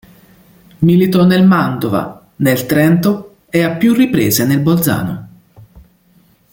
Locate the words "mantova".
1.45-2.25